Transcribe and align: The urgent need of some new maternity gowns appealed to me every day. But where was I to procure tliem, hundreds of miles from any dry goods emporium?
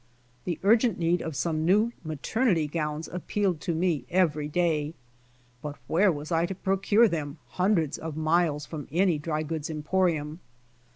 The 0.45 0.59
urgent 0.63 0.97
need 0.97 1.21
of 1.21 1.35
some 1.35 1.63
new 1.63 1.91
maternity 2.03 2.65
gowns 2.65 3.07
appealed 3.07 3.61
to 3.61 3.75
me 3.75 4.07
every 4.09 4.47
day. 4.47 4.95
But 5.61 5.77
where 5.85 6.11
was 6.11 6.31
I 6.31 6.47
to 6.47 6.55
procure 6.55 7.07
tliem, 7.07 7.35
hundreds 7.49 7.99
of 7.99 8.17
miles 8.17 8.65
from 8.65 8.87
any 8.91 9.19
dry 9.19 9.43
goods 9.43 9.69
emporium? 9.69 10.39